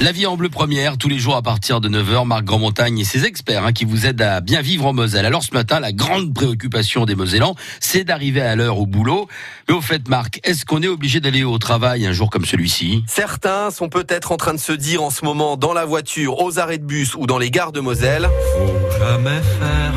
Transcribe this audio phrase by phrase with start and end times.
[0.00, 3.04] La vie en bleu première, tous les jours à partir de 9h, Marc Grandmontagne et
[3.04, 5.26] ses experts hein, qui vous aident à bien vivre en Moselle.
[5.26, 9.26] Alors ce matin, la grande préoccupation des Mosellans, c'est d'arriver à l'heure au boulot.
[9.68, 13.02] Mais au fait, Marc, est-ce qu'on est obligé d'aller au travail un jour comme celui-ci?
[13.08, 16.60] Certains sont peut-être en train de se dire en ce moment dans la voiture, aux
[16.60, 18.28] arrêts de bus ou dans les gares de Moselle.
[18.56, 19.94] Faut jamais faire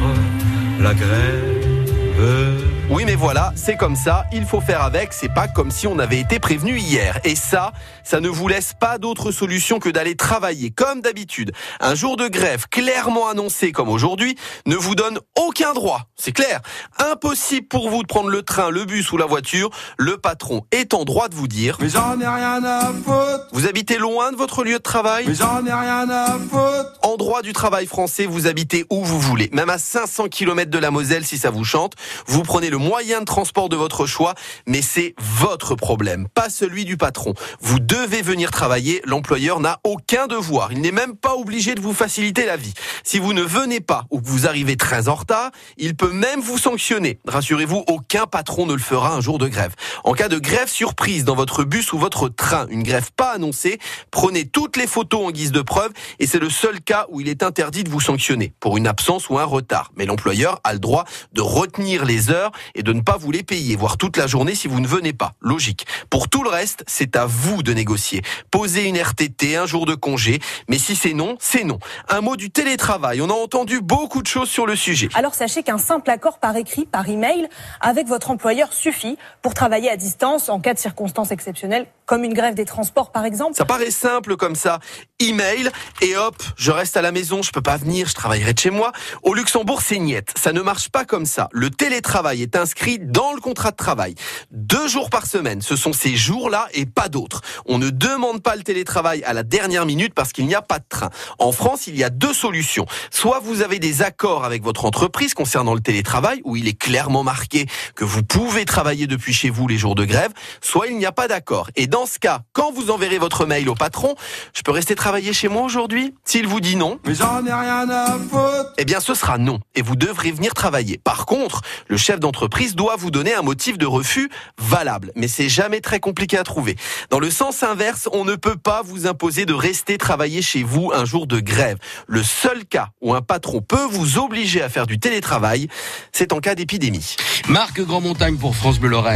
[0.80, 2.71] la grève.
[3.12, 6.22] Mais voilà, c'est comme ça, il faut faire avec, c'est pas comme si on avait
[6.22, 7.20] été prévenu hier.
[7.26, 7.74] Et ça,
[8.06, 10.72] ça ne vous laisse pas d'autre solution que d'aller travailler.
[10.72, 11.52] Comme d'habitude.
[11.82, 16.62] Un jour de grève clairement annoncé comme aujourd'hui ne vous donne aucun droit, c'est clair.
[17.00, 20.94] Impossible pour vous de prendre le train, le bus ou la voiture, le patron est
[20.94, 21.76] en droit de vous dire.
[21.82, 23.50] Mais j'en ai rien à foutre.
[23.52, 25.26] Vous habitez loin de votre lieu de travail?
[25.28, 26.94] Mais j'en ai rien à foutre.
[27.04, 30.80] En droit du travail français, vous habitez où vous voulez, même à 500 km de
[30.80, 31.96] la Moselle si ça vous chante.
[32.26, 34.36] Vous prenez le moyen de transport de votre choix,
[34.68, 37.34] mais c'est votre problème, pas celui du patron.
[37.60, 41.94] Vous devez venir travailler, l'employeur n'a aucun devoir, il n'est même pas obligé de vous
[41.94, 42.74] faciliter la vie.
[43.04, 46.42] Si vous ne venez pas ou que vous arrivez très en retard, il peut même
[46.42, 47.20] vous sanctionner.
[47.28, 49.74] Rassurez-vous, aucun patron ne le fera un jour de grève.
[50.04, 53.80] En cas de grève surprise dans votre bus ou votre train, une grève pas annoncée,
[54.12, 57.28] prenez toutes les photos en guise de preuve et c'est le seul cas où il
[57.28, 59.92] est interdit de vous sanctionner pour une absence ou un retard.
[59.98, 63.44] Mais l'employeur a le droit de retenir les heures et de ne pas vous les
[63.44, 65.34] payer, voire toute la journée si vous ne venez pas.
[65.42, 65.86] Logique.
[66.10, 68.22] Pour tout le reste, c'est à vous de négocier.
[68.50, 71.80] Posez une RTT, un jour de congé, mais si c'est non, c'est non.
[72.10, 73.22] Un mot du télétravail.
[73.22, 75.10] On a entendu beaucoup de choses sur le sujet.
[75.14, 77.48] Alors sachez qu'un simple accord par écrit, par email,
[77.80, 82.34] avec votre employeur suffit pour travailler à distance en cas de circonstances exceptionnelles, comme une
[82.34, 83.56] grève des transports par exemple.
[83.56, 84.80] Ça paraît simple comme ça.
[85.22, 85.70] Email
[86.02, 88.72] et hop, je reste à la maison, je peux pas venir, je travaillerai de chez
[88.72, 88.92] moi.
[89.22, 90.34] Au Luxembourg, c'est niette.
[90.36, 91.48] Ça ne marche pas comme ça.
[91.52, 94.16] Le télétravail est inscrit dans le contrat de travail.
[94.50, 97.42] Deux jours par semaine, ce sont ces jours-là et pas d'autres.
[97.68, 100.80] On ne demande pas le télétravail à la dernière minute parce qu'il n'y a pas
[100.80, 101.12] de train.
[101.38, 102.88] En France, il y a deux solutions.
[103.12, 107.24] Soit vous avez des accords avec votre entreprise concernant le télétravail, où il est clairement
[107.24, 110.32] marqué que vous pouvez travailler depuis chez vous les jours de grève,
[110.62, 111.70] soit il n'y a pas d'accord.
[111.76, 114.16] Et dans ce cas, quand vous enverrez votre mail au patron,
[114.56, 117.90] je peux rester travailler chez moi aujourd'hui S'il vous dit non, Mais j'en ai rien
[117.90, 121.00] à foutre eh bien ce sera non et vous devrez venir travailler.
[121.04, 125.50] Par contre, le chef d'entreprise doit vous donner un motif de refus valable, mais c'est
[125.50, 126.76] jamais très compliqué à trouver.
[127.10, 130.92] Dans le sens inverse, on ne peut pas vous imposer de rester travailler chez vous
[130.94, 131.78] un jour de grève.
[132.08, 135.68] Le seul cas où un patron peut vous obliger à faire du télétravail,
[136.12, 137.16] c'est en cas d'épidémie.
[137.48, 139.10] Marc Grandmontagne pour France Bleu Lorraine.